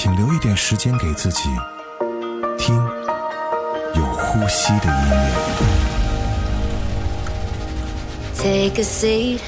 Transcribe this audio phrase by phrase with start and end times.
[0.00, 1.48] 请留一点时间给自己，
[2.56, 2.72] 听
[3.96, 5.32] 有呼吸的音乐。
[8.36, 9.40] Take a seat,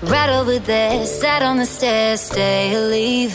[0.00, 3.34] right over there, sat on the stairs, stay or leave.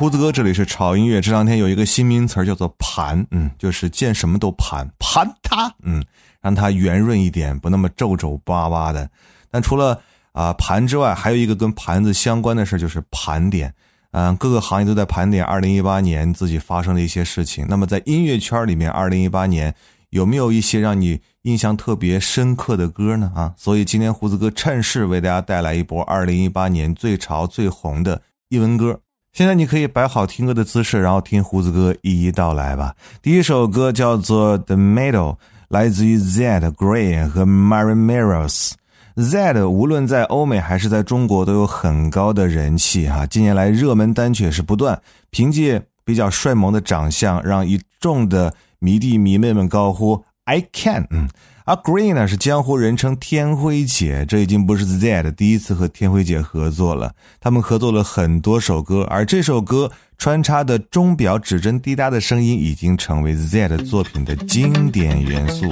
[0.00, 1.20] 胡子哥，这里是潮音乐。
[1.20, 6.02] 这两天有一个新名词叫做“盘”，嗯，就是见什么都盘，盘它，嗯，
[6.40, 9.10] 让它圆润一点，不那么皱皱巴巴的。
[9.50, 10.00] 但除了
[10.32, 13.74] 啊、盘之外，还有一个跟盘子相关的事，就是盘点。
[14.12, 17.66] 嗯，各个行业都在盘点二零一八年自己发生的一些事情。
[17.68, 19.74] 那么在音乐圈里面，二零一八年
[20.08, 23.30] 有没有一些让你印象特别深刻的歌呢？
[23.36, 28.98] 啊，所以今天胡子哥趁势为大家带来一波二零一八年最潮最红的英文歌。
[29.32, 32.94] 现在你可以摆好听歌的姿势，然后听胡子哥一一道来吧。
[33.22, 35.34] 第一首歌叫做《The Middle》，
[35.68, 38.72] 来自于 Zed Green 和 Mary Meros。
[39.16, 45.00] Zed 无论在欧美还是在中国都有很高的人气哈、近年来热门单曲也是不断，
[45.30, 51.06] 凭借比较帅萌的长相，让一众的迷弟迷妹们高呼 “I can”。
[51.10, 51.28] 嗯，
[51.64, 65.70] 而 Green 呢是江湖人称天辉姐，这已经不是 Zed 第一次和天辉姐合作了，他们合作了很多首歌，而这首歌穿插的钟表指针滴答的声音已经成为 Zed 作品的经典元素。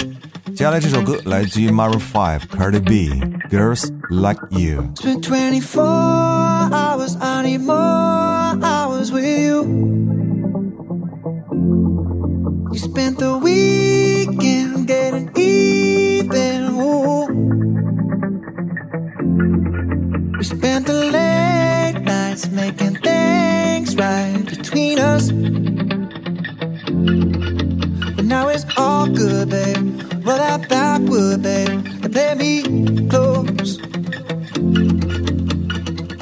[0.55, 3.11] 接下来这首歌来自于 Maroon Five Cardi B，
[3.51, 4.85] 《Girls Like You》。
[12.79, 16.79] We spent the weekend getting even.
[16.79, 17.27] Ooh.
[20.39, 25.33] We spent the late nights making things right between us.
[28.15, 30.01] But now it's all good, babe.
[30.25, 33.81] Roll that would, babe, and play me close.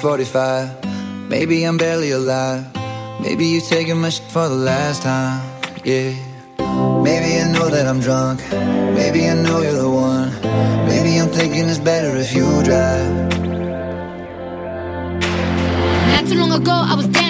[0.00, 1.28] 6:45.
[1.28, 2.64] Maybe I'm barely alive.
[3.20, 5.42] Maybe you're taking my shit for the last time.
[5.84, 6.12] Yeah.
[7.02, 8.40] Maybe I know that I'm drunk.
[9.00, 10.30] Maybe I know you're the one.
[10.88, 13.12] Maybe I'm thinking it's better if you drive.
[16.12, 17.29] Not too long ago, I was dancing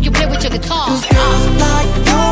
[0.00, 0.86] like you play with your guitar.
[0.86, 2.29] Cause girls like you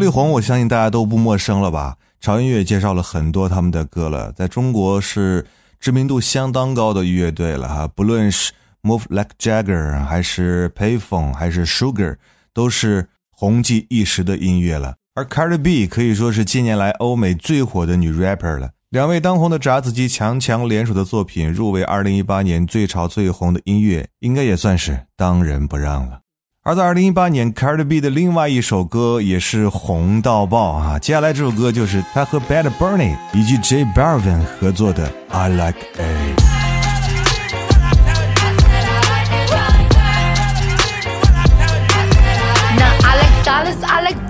[0.00, 1.96] 力红，我相信大家都不陌生了吧？
[2.20, 5.46] 潮音乐介绍了很多他们的歌了，在中国是
[5.78, 7.86] 知名度相当高的乐队了哈。
[7.88, 8.52] 不论是
[8.82, 12.16] Move Like Jagger，还是 Payphone，还是 Sugar，
[12.52, 14.94] 都是红极一时的音乐了。
[15.14, 18.70] 而 Cardi B 可以说是近年来欧美最火的女 rapper 了。
[18.90, 26.20] 两位当红的炸子鸡强强联手的作品入围2018年最潮最红的音乐，应该也算是当仁不让了。
[26.70, 30.96] 而在2018年，Cardi B 的另外一首歌也是红到爆啊！
[31.00, 36.34] 接下来这首歌就是他和 Bad Bunny 以及 J Balvin 合作的《I Like A》。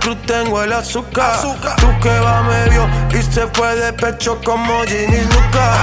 [0.00, 1.40] Cruz tengo el azúcar.
[1.76, 5.76] Tú que va medio y se fue de pecho como Ginny Luca.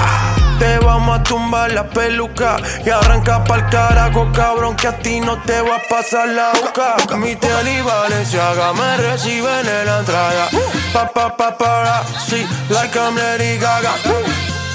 [0.58, 5.40] Te vamos a tumbar la peluca y arranca pa'l carajo, cabrón, que a ti no
[5.42, 6.96] te va a pasar la boca.
[7.16, 10.48] Mi tele y Valenciaga me reciben en la entrada.
[10.92, 13.92] Pa, pa, pa, para, sí, like I'm Lady Gaga.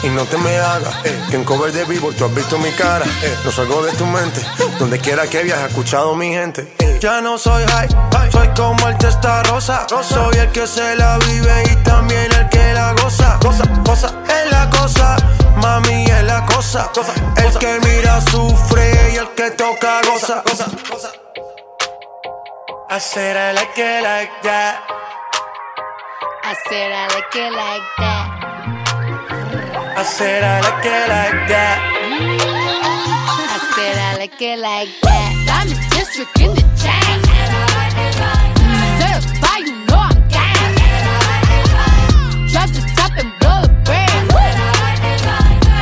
[0.03, 2.71] Y no te me hagas, eh, que en cover de vivo tú has visto mi
[2.71, 3.05] cara.
[3.21, 4.41] Eh, no salgo de tu mente,
[4.79, 6.73] donde quiera que viajes, escuchado mi gente.
[6.79, 7.89] Eh, ya no soy high,
[8.31, 9.86] soy como el testa rosa.
[9.89, 13.38] Soy el que se la vive y también el que la goza.
[13.43, 15.17] Goza, goza, es la cosa,
[15.57, 16.89] mami es la cosa.
[17.36, 20.43] El que mira sufre y el que toca goza.
[20.45, 21.12] goza, goza.
[22.89, 24.79] I said I like it like that.
[26.45, 28.25] I said I like it like that.
[29.98, 31.93] I said I like it like that.
[33.83, 35.35] I said I like it like that.
[35.45, 37.18] Diamond District in the chain.
[39.00, 40.78] Certified, you know I'm gang.
[42.52, 44.30] Drop the top and blow the brand.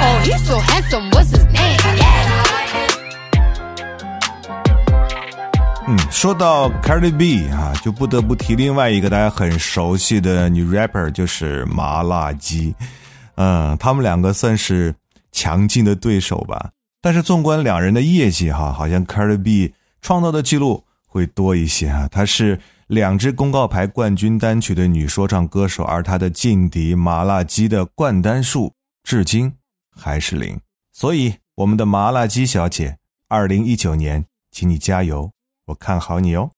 [0.01, 1.77] Oh, he's so handsome, what's his name?
[1.99, 2.17] Yeah.
[5.89, 12.75] 嗯，说到 Cardi B 啊，就不得不提另外一个大家很熟悉的女 rapper，就是麻辣鸡。
[13.35, 14.95] 嗯，他们两个算是
[15.31, 16.71] 强劲的对手吧。
[17.02, 22.08] 但是纵观两人的业绩哈，好像 Cardi B 创造的记录会多一些啊。
[22.08, 29.54] 她是两支公告牌冠军单曲的女说唱歌手，而她的劲敌麻辣鸡的冠单数至今
[29.90, 30.60] 还是零。
[30.94, 35.32] 所以，我们的麻辣鸡小姐，二零一九年，请你加油，
[35.68, 36.52] 我看好你哦。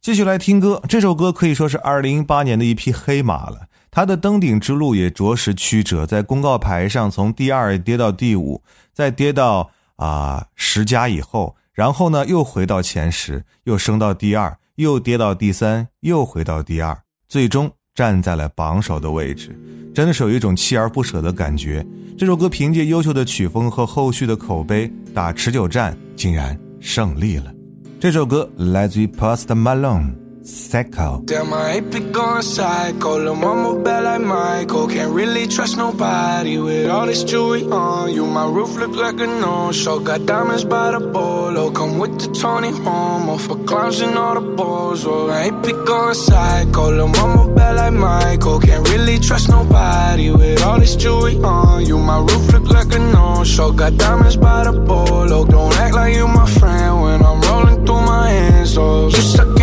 [0.00, 3.68] 继续来听歌，这首歌可以说是二零一八年的一匹黑马了。
[3.94, 8.60] 他的登顶之路也着实曲折，在公告牌上从第二跌到第五，
[8.92, 16.98] 再跌到啊十家以后，然后呢又回到前十，又升到第二，又跌到第三，又回到第二，
[17.28, 19.56] 最终站在了榜首的位置，
[19.94, 21.86] 真的是有一种锲而不舍的感觉。
[22.18, 27.54] 这首歌凭借优秀的曲风和后续的口碑，打持久战竟然胜利了。
[28.00, 30.23] 这首歌来自于 Post Malone。
[30.46, 31.22] Psycho.
[31.24, 33.18] Damn, I ain't been going psycho.
[33.18, 34.86] Lil' mama bad like Michael.
[34.88, 38.26] Can't really trust nobody with all this jewelry on you.
[38.26, 40.00] My roof look like a no-show.
[40.00, 41.70] Got diamonds by the bolo.
[41.70, 45.06] Come with the Tony Homo for clowns and all the balls.
[45.06, 46.90] Oh, I ain't been going psycho.
[46.90, 48.60] Lil' mama bad like Michael.
[48.60, 51.96] Can't really trust nobody with all this jewelry on you.
[51.96, 53.72] My roof look like a no-show.
[53.72, 55.46] Got diamonds by the bolo.
[55.46, 58.76] Don't act like you my friend when I'm rolling through my hands.
[58.76, 59.58] Oh, you stuck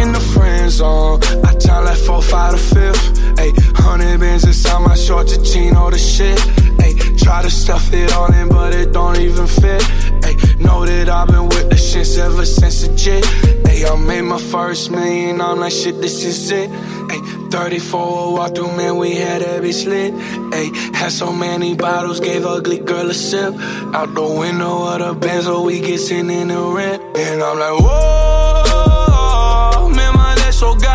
[5.32, 6.38] to chino the shit.
[6.84, 9.82] Ayy, try to stuff it all in, but it don't even fit.
[10.28, 13.24] Ayy, know that I've been with the shits ever since the jit.
[13.70, 16.70] Ayy, I made my first million, I'm like shit, this is it.
[16.70, 20.14] Ayy, 34 walk through, man, we had every slit.
[20.14, 23.54] Ayy, had so many bottles, gave ugly girl a sip.
[23.94, 27.02] Out the window of the Benz, we get sent in the rent.
[27.18, 30.91] And I'm like, whoa, man, my legs so goddamn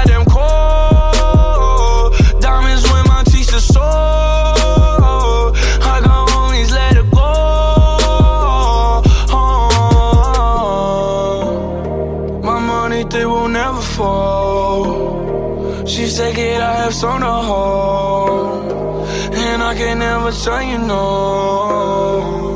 [20.44, 22.46] tell you know.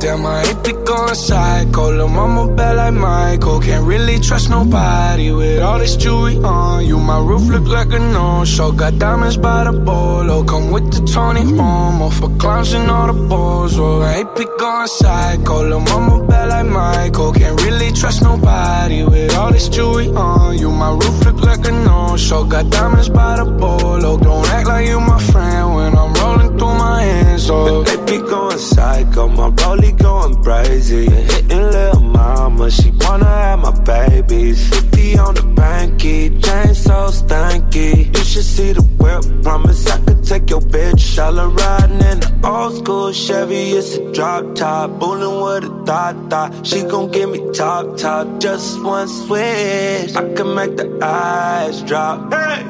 [0.00, 1.90] Damn, I hate to go psycho.
[1.90, 3.60] Lil' mama bad like Michael.
[3.60, 6.98] Can't really trust nobody with all this jewelry on you.
[6.98, 8.72] My roof look like a no-show.
[8.72, 10.44] Got diamonds by the bolo.
[10.44, 13.76] Come with the Tony Momo for clowns and all the balls.
[13.78, 14.34] Oh, I hate
[14.68, 15.68] to go psycho.
[15.68, 17.32] Lil' mama bad like Michael.
[17.32, 20.70] Can't really trust nobody with all this jewelry on you.
[20.70, 22.44] My roof look like a no-show.
[22.44, 24.18] Got diamonds by the bolo.
[24.18, 27.50] Don't act like you my friend when I'm rolling through my hands.
[27.50, 29.28] Oh, they be going psycho.
[29.28, 31.10] My rollie going crazy.
[31.10, 34.68] Hitting little mama, she wanna have my babies.
[34.68, 38.16] 50 on the banky, chain so stanky.
[38.16, 41.22] You should see the whip, promise I could take your bitch.
[41.22, 44.98] All her riding in the old school Chevy, it's a drop top.
[44.98, 46.66] Bullin' with a thought thought.
[46.66, 50.14] She gon' give me top top, just one switch.
[50.16, 52.32] I can make the eyes drop.
[52.32, 52.64] Hey!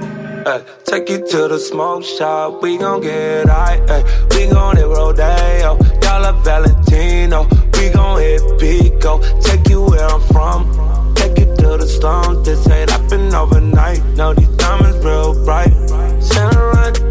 [0.46, 3.80] Ay, take you to the smoke shop, we gon' get high.
[3.88, 7.48] Ay, we gon' hit Rodeo, y'all are Valentino.
[7.74, 11.14] We gon' hit Pico, take you where I'm from.
[11.14, 14.04] Take you to the slums, this ain't happen overnight.
[14.16, 15.72] No, these diamonds real bright.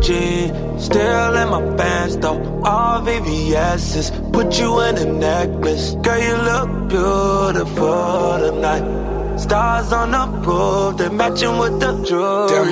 [0.08, 0.48] G,
[0.80, 2.40] still in my pants though.
[2.64, 5.96] All VVS's, put you in a necklace.
[5.96, 9.38] Girl, you look beautiful tonight.
[9.38, 12.50] Stars on the roof, they matching with the truth.
[12.50, 12.72] Damn,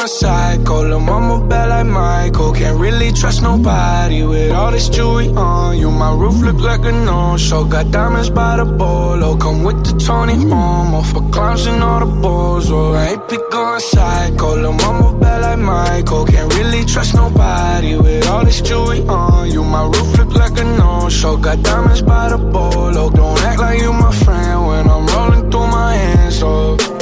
[0.00, 0.82] To psycho.
[0.82, 2.52] Lil' mama bad like Michael.
[2.52, 5.92] Can't really trust nobody with all this jewelry on you.
[5.92, 7.64] My roof look like a no-show.
[7.64, 9.36] Got diamonds by the bolo.
[9.36, 12.68] Come with the Tony Momo for clowns and all the balls.
[12.70, 14.56] Oh, I hate to go psycho.
[14.56, 16.26] Lil' mama bad like Michael.
[16.26, 19.62] Can't really trust nobody with all this jewelry on you.
[19.62, 21.36] My roof look like a no-show.
[21.36, 23.08] Got diamonds by the bolo.
[23.10, 26.80] Don't act like you my friend when I'm rolling through my hands up.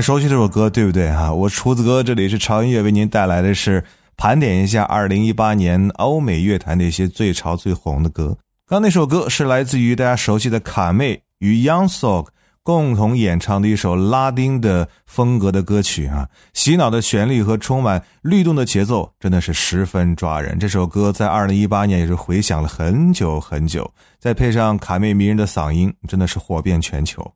[0.00, 1.32] 熟悉这首歌，对不对哈？
[1.32, 3.84] 我厨子哥这里是潮音乐，为您带来的是
[4.16, 8.36] 盘点一下二零一八年欧美乐坛的一些最潮最红的歌。
[8.66, 12.28] 刚那首歌是来自于大家熟悉的卡妹与 Young Sog
[12.62, 20.58] 共同演唱的一首拉丁的风格的歌曲啊，洗脑的旋律和充满律动的节奏真的是十分抓人。
[20.58, 27.28] 这首歌在二零一八年也是回响了很久很久，再配上卡妹迷人的嗓音，真的是火遍全球。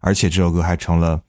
[0.00, 1.20] 而且这首歌还成了。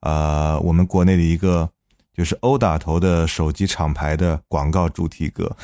[0.00, 1.70] 呃，我们国内的一个
[2.16, 5.56] 就是欧打头的手机厂牌的广告主题歌。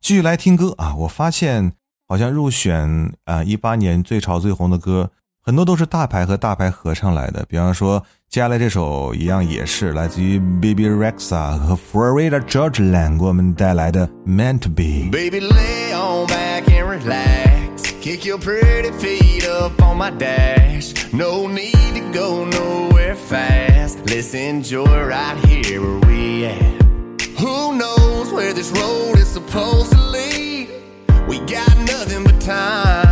[0.00, 1.72] 继续来听歌啊，我发现
[2.08, 5.10] 好像入选啊一八年最潮最红的歌，
[5.40, 7.44] 很多都是大牌和大牌合唱来的。
[7.48, 15.10] 比方说接下来这首一样也是来自于 Baby Rexa 和 Florida Georgia Line 给我们带来的 Meant to Be。
[15.10, 17.92] Baby, lay on back and relax.
[18.00, 20.92] Kick your pretty feet up on my dash.
[21.12, 22.44] No need to go
[23.32, 23.98] fast.
[24.10, 26.82] Let's enjoy right here where we at.
[27.40, 30.68] Who knows where this road is supposed to lead?
[31.26, 33.11] We got nothing but time.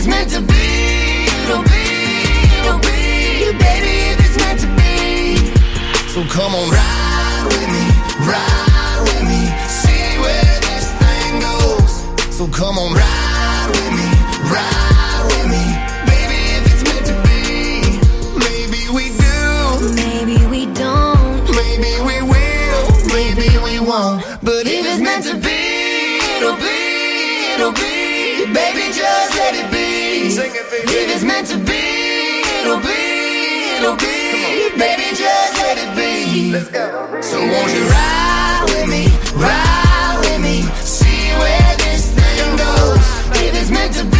[0.00, 1.84] it's meant to be, it'll be,
[2.64, 3.52] it'll be.
[3.60, 5.36] Baby, if it's meant to be.
[6.08, 7.84] So come on, ride with me,
[8.24, 11.92] ride with me, see where this thing goes.
[12.34, 14.08] So come on, ride with me,
[14.48, 15.64] ride with me,
[16.08, 18.00] baby, if it's meant to be.
[18.40, 19.36] Maybe we do,
[20.00, 21.44] Maybe we don't.
[21.60, 24.24] maybe we will, maybe we won't.
[24.42, 25.60] But if it's meant to be,
[26.40, 27.99] it'll be, it'll be.
[29.50, 30.30] Let it be.
[30.30, 30.86] Sing it, baby.
[30.86, 34.70] If it's meant to be, it'll be, it'll be.
[34.78, 36.52] Baby, just let it be.
[36.52, 37.20] Let's go.
[37.20, 43.02] So won't you ride with me, ride with me, see where this thing goes.
[43.42, 44.19] If it's meant to be,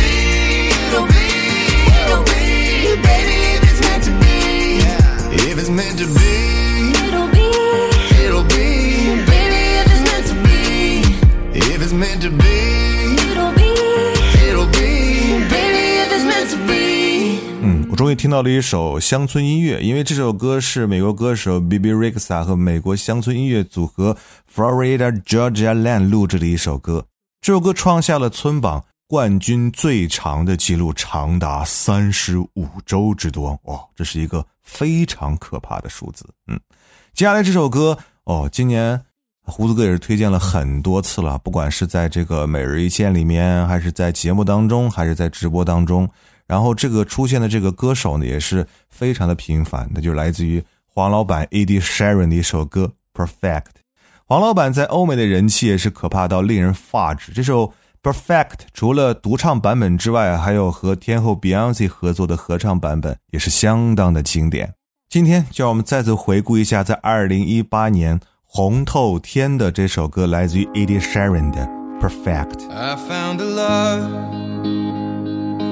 [18.14, 21.92] 听到了一首乡村音乐，因为这首歌是美国歌手 B.B.
[21.92, 24.16] Rexa 和美国乡村音乐组合
[24.54, 27.06] Florida Georgia Line 录制的一首歌。
[27.40, 33.58] 这首歌创下了村榜冠军最长的记录，长达三十五周之多。
[33.64, 36.24] 哇，这是一个非常可怕的数字。
[36.46, 36.58] 嗯，
[37.14, 39.00] 接下来这首歌哦，今年
[39.42, 46.08] 胡子哥也是推荐了很多次了，不管是在这个每日一见里面，还是在节目当中，还是在直播当中。
[46.50, 51.78] 然后这个出现的这个歌手呢，也是非常的频繁，那就来自于黄老板 A.D.
[51.78, 53.60] Sharon 的一首歌《Perfect》。
[54.26, 57.30] 黄老板在欧美的人气也是可怕到令人发指。
[57.30, 57.68] 这首
[58.02, 64.74] 《Perfect》除了独唱版本之外，还有和天后 Beyonce 合作的合唱版本，也是相当的经典。
[65.08, 70.98] 今天就让我们再次回顾一下，在2018年红透天的这首歌，来自于 A.D.
[70.98, 71.64] Sharon 的
[72.00, 72.68] 《Perfect》。
[72.72, 74.99] I found a love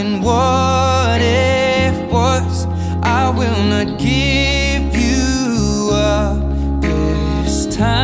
[0.00, 2.66] in knowing what it was.
[3.02, 6.40] I will not give you up
[6.80, 7.98] this time.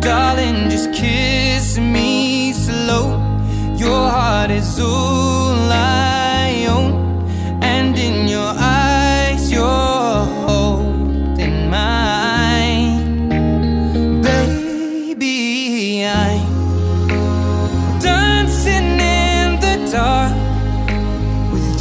[0.00, 3.18] Darling, just kiss me slow.
[3.76, 5.11] Your heart is all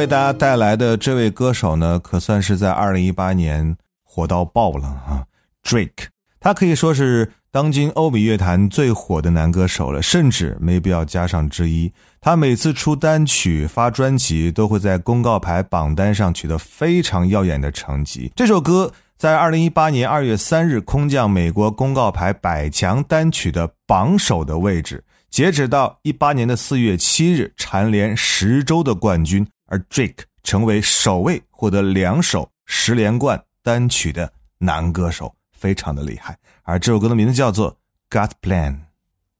[0.00, 5.26] 为大家带来的这位歌手呢，可算是在二零一八年火到爆了啊
[5.62, 6.06] ！Drake，
[6.40, 11.92] 他可以说是当今欧美乐坛最火的男歌手了，甚至没必要加上之一。
[12.18, 18.32] 他每次出单曲、发专辑，都会在公告牌榜单上取得非常耀眼的成绩。
[18.34, 25.04] 这首歌在二零一八年二月三日空降美国公告牌百强单曲的榜首的位置。
[25.28, 36.36] 截止到一八年的四月七日，蝉联十周的冠军，而 Drake 成为首位获得两首十连冠单曲的男歌手，非常的厉害。
[36.64, 37.72] 而这首歌的名字叫做
[38.10, 38.72] 《Got Plan》。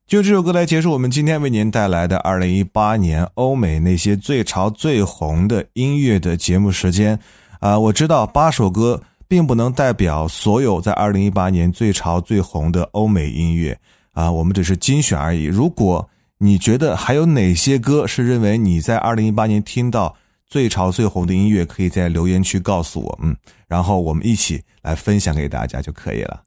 [0.07, 7.19] 就这首歌来结束我们今天为您带来的二零一八年欧美那些最潮最红的音乐的节目时间。
[7.61, 13.79] 啊、我知道八首歌并不能代表所有在二零一八年最潮最红的欧美音乐。
[14.13, 15.45] 啊，我们只是精选而已。
[15.45, 20.17] 如果你觉得还有哪些歌是认为你在二零一八年听到
[20.51, 23.37] 最潮最红的音乐，可以在留言区告诉我，嗯，
[23.69, 26.43] 然后我们一起来分享给大家就可以了。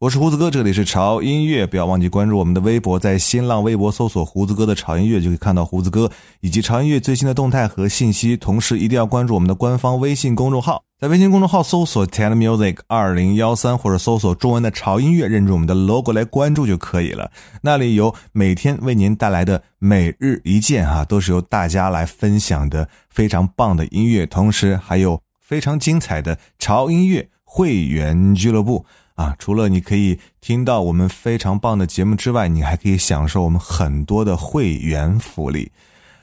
[0.00, 6.08] 我是胡子哥，这里是潮音乐，不要忘记关注我们的微博，在新浪微博搜索“胡子哥的潮音乐”就可以看到胡子哥
[6.40, 8.36] 以及潮音乐最新的动态和信息。
[8.36, 17.32] 同时，一定要关注我们的官方微信公众号，在微信公众号搜索 “ten music 二零幺三”或者搜索中文的“潮音乐”，认准我们的 logo 来关注就可以了。
[17.62, 28.86] 那里有每天为您带来的每日一见哈，都是由大家来分享的非常棒的音乐，同时还有非常精彩的潮音乐会员俱乐部。
[29.18, 35.72] 啊，除了你可以听到我们非常棒的节目之外，你还可以享受我们很多的会员福利。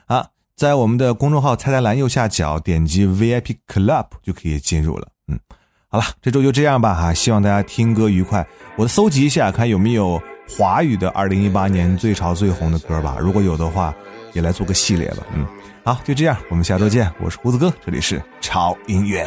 [0.05, 5.09] 啊，在我们的公众号菜单栏右下角点击 VIP Club 就可以进入了。
[5.27, 5.37] 嗯，
[5.89, 8.47] 好了，这周就这样吧哈，希望大家听歌愉快。
[8.77, 13.17] 我搜集一下，看有没有华语的2018年最潮最红的歌吧。
[13.19, 13.93] 如果有的话，
[14.31, 15.17] 也来做个系列吧。
[15.33, 15.45] 嗯，
[15.84, 17.10] 好，就这样，我们下周见。
[17.20, 19.26] 我是胡子哥，这里是潮音乐。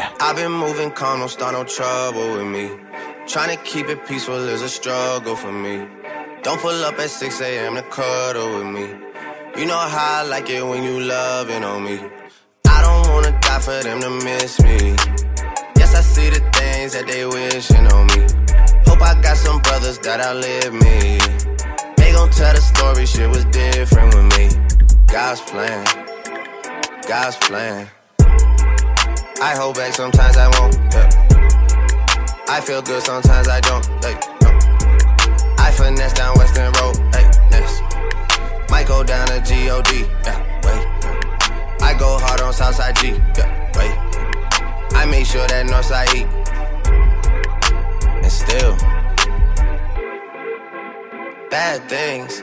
[3.25, 5.87] Trying to keep it peaceful is a struggle for me.
[6.43, 7.75] Don't pull up at 6 a.m.
[7.75, 8.87] to cuddle with me.
[9.55, 11.99] You know how I like it when you loving on me.
[12.67, 14.95] I don't wanna die for them to miss me.
[15.77, 18.25] Yes, I see the things that they wishing on me.
[18.87, 21.17] Hope I got some brothers that outlive me.
[21.95, 24.49] They gon' tell the story, shit was different with me.
[25.07, 25.85] God's plan,
[27.08, 27.88] God's plan.
[29.40, 30.74] I hold back, sometimes I won't.
[30.92, 31.08] Yeah.
[32.46, 33.86] I feel good, sometimes I don't.
[34.04, 34.50] Hey, no.
[35.56, 36.96] I finesse down Weston Road.
[37.14, 37.80] Hey, next.
[38.70, 39.88] Might go down to God.
[39.88, 41.82] Yeah, wait.
[41.82, 43.12] I go hard on Southside G.
[43.38, 43.96] Yeah, wait.
[44.94, 46.26] I make sure that Northside E.
[48.20, 48.76] And still,
[51.48, 52.42] bad things.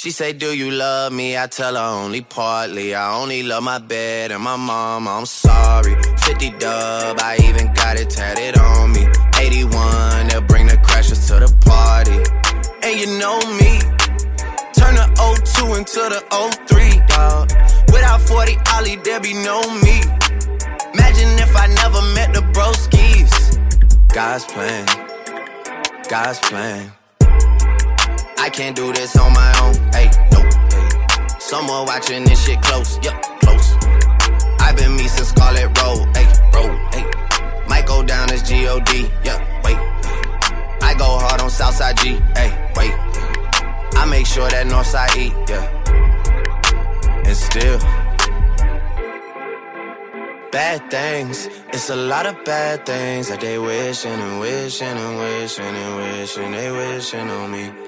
[0.00, 1.36] She say, Do you love me?
[1.36, 2.94] I tell her only partly.
[2.94, 5.08] I only love my bed and my mom.
[5.08, 6.00] I'm sorry.
[6.18, 9.08] 50 dub, I even got it tatted on me.
[9.40, 12.14] 81, they'll bring the crashers to the party.
[12.86, 13.80] And you know me.
[14.78, 15.06] Turn the
[15.66, 16.22] 02 into the
[16.68, 17.50] 03, dog.
[17.92, 19.98] Without 40 Ollie, there be no me.
[20.94, 23.34] Imagine if I never met the broskies.
[24.14, 24.86] God's plan,
[26.08, 26.92] God's plan.
[28.48, 30.40] I can't do this on my own, hey, no.
[31.38, 33.74] Someone watching this shit close, yep, close.
[34.58, 37.04] I've been me since Scarlett Road, hey, road, hey.
[37.68, 39.76] Might go down as G-O-D, yeah, wait.
[40.80, 42.94] I go hard on Southside G, hey, wait.
[44.00, 45.68] I make sure that Northside E, yeah
[47.28, 47.78] and still
[50.50, 51.50] bad things.
[51.74, 56.52] It's a lot of bad things that they wishing and wishing and wishing and wishing
[56.52, 57.87] they wishing on me.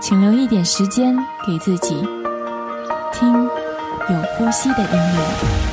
[0.00, 1.94] 请留一点时间给自己，
[3.12, 5.67] 听有呼吸的音乐。